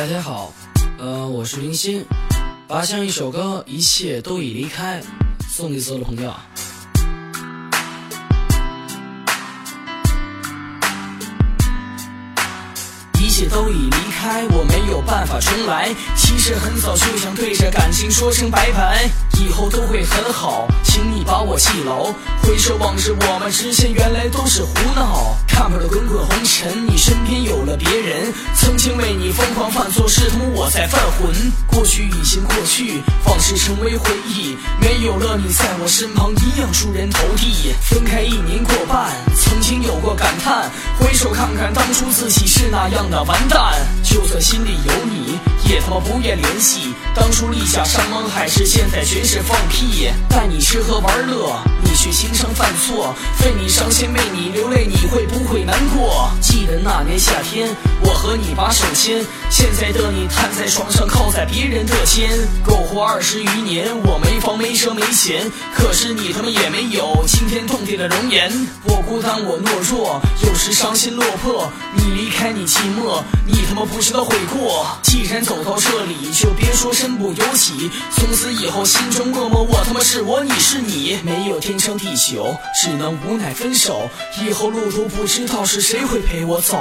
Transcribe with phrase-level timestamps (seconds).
[0.00, 0.50] 大家好，
[0.98, 2.02] 呃，我是林鑫，
[2.66, 5.02] 把像一首歌，一切都已离开，
[5.46, 6.32] 送给所有的朋友。
[13.40, 15.88] 切都已离开，我没有办法重来。
[16.14, 19.08] 其实很早就想对着感情说声拜拜，
[19.40, 22.12] 以后都会很好，请你把我记牢。
[22.42, 25.34] 回首往事，我们之间原来都是胡闹。
[25.48, 28.30] 看破了滚滚红尘，你身边有了别人。
[28.58, 31.32] 曾经为你疯狂犯错，试图我在犯浑。
[31.66, 34.54] 过去已经过去，往事成为回忆。
[34.82, 37.72] 没有了你在我身旁，一样出人头地。
[37.88, 39.16] 分开一年过半，
[39.70, 40.68] 经有过感叹。
[40.98, 43.74] 回首看看当初自己是那样的完蛋。
[44.02, 45.38] 就算心里有你，
[45.70, 46.92] 也他妈不愿联系。
[47.14, 50.10] 当初立下山盟海誓，现在全是放屁。
[50.28, 53.14] 带你吃喝玩乐，你却经常犯错。
[53.44, 56.28] 为你伤心，为你流泪，你会不会难过？
[56.40, 57.68] 记得那年夏天，
[58.02, 62.28] 我和你把手牵，现在的你瘫在床上，靠在别人的肩。
[62.64, 68.48] 苟活二十余年，我没房没车没钱，可是你他妈也没有今天你的容颜。
[68.84, 71.68] 我孤单，我懦弱，有时伤心落魄。
[71.96, 74.86] 你离开，你寂寞，你他妈不知道悔过。
[75.02, 77.90] 既然走到这里，就别说身不由己。
[78.14, 84.08] 从此以后，心中默默，我他妈是我，你是你，没有天长地久，只能无奈分手。
[84.40, 86.78] 以后路途不知道是谁会陪我走。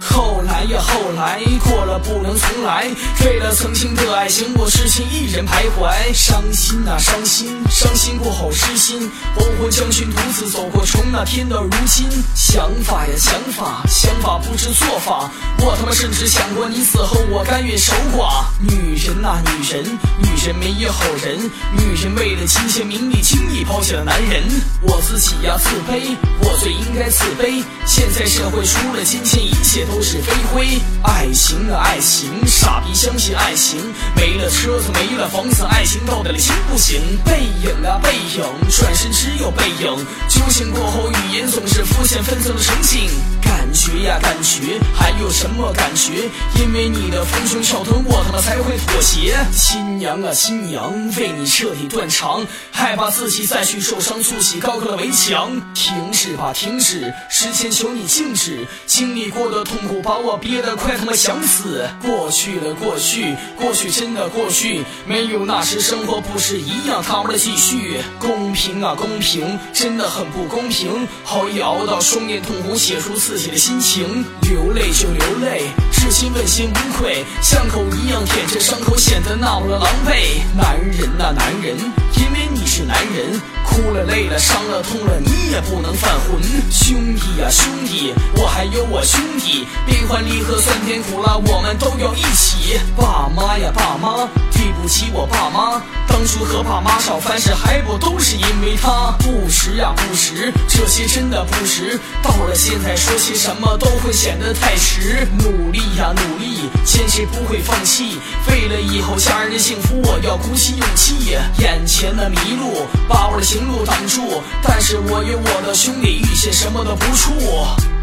[0.00, 2.86] 后来呀，后来过了不能重来。
[3.24, 6.12] 为了曾经的爱情，我痴心一人徘徊。
[6.12, 9.10] 伤心啊，伤心，伤心过后失心。
[9.34, 12.06] 黄昏将军独自走过，从那天到如今。
[12.34, 15.30] 想法呀，想法，想法不知做法。
[15.60, 18.44] 我他妈甚至想过，你死后我甘愿守寡。
[18.60, 19.84] 女人呐，女人，
[20.18, 21.38] 女人没有好人。
[21.72, 24.42] 女人为了金钱名利，轻易抛下了男人。
[24.82, 27.64] 我自己呀，自卑，我最应该自卑。
[27.86, 30.80] 现在社会除了金钱，一切都是飞灰。
[31.02, 33.78] 爱情啊，爱情，傻逼相信爱情。
[34.16, 37.00] 没了车子，没了房子，爱情到底行不行？
[37.24, 39.96] 背影啊，背影，转身只有背影。
[40.28, 43.10] 酒醒过后，语言总是浮现纷争的场景。
[43.42, 45.03] 感觉呀，感觉，还
[45.34, 46.30] 什么感觉？
[46.62, 49.36] 因为你的丰胸翘臀，我他妈才会妥协。
[49.52, 55.60] 新娘啊，新娘，为你彻底断肠，害怕自己再去受伤，筑起高高的围墙。
[55.74, 58.64] 停止吧，停止，时间求你静止。
[58.86, 61.84] 经历过的痛苦把我憋得快他妈想死。
[62.00, 67.98] 过去了，过去，过去真的过去，没有那时生活不是一样他妈的继续。
[68.20, 71.08] 公平啊，公平，真的很不公平。
[71.26, 80.42] 熬夜熬到双眼痛苦，写出自己的心情，流泪就流流泪，至今问心无愧，像狗一样舔着伤口，显得那么的狼狈。
[80.56, 81.76] 男人呐，男人，
[82.16, 86.42] 因为你是男人，哭了累了伤了痛了，你也不能犯浑。
[86.70, 92.78] 兄弟呀，兄弟，我还有我兄弟，悲欢离合酸甜苦辣，我们都要一起。
[92.96, 95.82] 爸妈呀，爸妈，对不起我爸妈，
[96.24, 102.00] 当初和爸妈吵翻事还不都是因为他不识啊不识，这些真的不值。
[102.22, 105.28] 到了现在说些什么都会显得太迟。
[105.40, 108.18] 努力呀努力，坚持不会放弃，
[108.48, 111.36] 为了以后家人的幸福，我要鼓起勇气。
[111.58, 117.93] 眼前的迷路把我的行路挡住，但是我有我的兄弟，遇见什么都不怵。